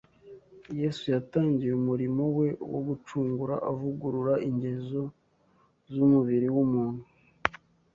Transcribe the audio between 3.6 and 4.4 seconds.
avugurura